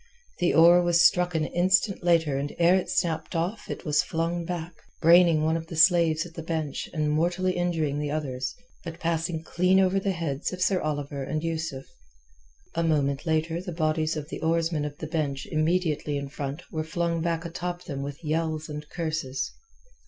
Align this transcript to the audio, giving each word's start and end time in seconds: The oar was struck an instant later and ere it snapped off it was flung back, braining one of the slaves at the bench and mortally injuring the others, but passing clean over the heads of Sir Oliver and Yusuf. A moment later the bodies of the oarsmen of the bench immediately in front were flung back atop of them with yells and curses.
The 0.39 0.55
oar 0.55 0.81
was 0.81 1.05
struck 1.05 1.35
an 1.35 1.45
instant 1.45 2.03
later 2.03 2.35
and 2.35 2.55
ere 2.57 2.73
it 2.73 2.89
snapped 2.89 3.35
off 3.35 3.69
it 3.69 3.85
was 3.85 4.01
flung 4.01 4.45
back, 4.45 4.73
braining 4.99 5.43
one 5.43 5.55
of 5.55 5.67
the 5.67 5.75
slaves 5.75 6.25
at 6.25 6.33
the 6.33 6.41
bench 6.41 6.89
and 6.91 7.11
mortally 7.11 7.51
injuring 7.51 7.99
the 7.99 8.09
others, 8.09 8.55
but 8.83 8.99
passing 8.99 9.43
clean 9.43 9.79
over 9.79 9.99
the 9.99 10.09
heads 10.13 10.51
of 10.51 10.59
Sir 10.59 10.81
Oliver 10.81 11.21
and 11.21 11.43
Yusuf. 11.43 11.85
A 12.73 12.81
moment 12.81 13.27
later 13.27 13.61
the 13.61 13.71
bodies 13.71 14.17
of 14.17 14.29
the 14.29 14.41
oarsmen 14.41 14.85
of 14.85 14.97
the 14.97 15.05
bench 15.05 15.45
immediately 15.51 16.17
in 16.17 16.29
front 16.29 16.63
were 16.71 16.83
flung 16.83 17.21
back 17.21 17.45
atop 17.45 17.81
of 17.81 17.85
them 17.85 18.01
with 18.01 18.23
yells 18.25 18.69
and 18.69 18.89
curses. 18.89 19.51